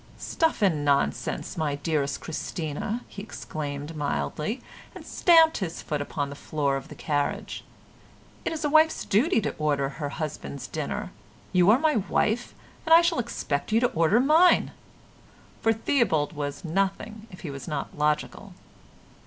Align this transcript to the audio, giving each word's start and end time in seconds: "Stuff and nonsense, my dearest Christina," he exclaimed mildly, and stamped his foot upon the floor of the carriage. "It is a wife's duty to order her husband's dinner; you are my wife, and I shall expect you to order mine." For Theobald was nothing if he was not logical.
"Stuff 0.17 0.63
and 0.63 0.83
nonsense, 0.83 1.55
my 1.57 1.75
dearest 1.75 2.21
Christina," 2.21 3.05
he 3.07 3.21
exclaimed 3.21 3.95
mildly, 3.95 4.59
and 4.95 5.05
stamped 5.05 5.59
his 5.59 5.83
foot 5.83 6.01
upon 6.01 6.31
the 6.31 6.35
floor 6.35 6.75
of 6.75 6.87
the 6.87 6.95
carriage. 6.95 7.63
"It 8.43 8.51
is 8.51 8.65
a 8.65 8.69
wife's 8.71 9.05
duty 9.05 9.39
to 9.41 9.55
order 9.57 9.89
her 9.89 10.09
husband's 10.09 10.65
dinner; 10.65 11.11
you 11.53 11.69
are 11.69 11.77
my 11.77 11.97
wife, 11.97 12.55
and 12.83 12.95
I 12.95 13.03
shall 13.03 13.19
expect 13.19 13.71
you 13.71 13.79
to 13.79 13.91
order 13.91 14.19
mine." 14.19 14.71
For 15.61 15.71
Theobald 15.71 16.33
was 16.33 16.65
nothing 16.65 17.27
if 17.29 17.41
he 17.41 17.51
was 17.51 17.67
not 17.67 17.95
logical. 17.95 18.53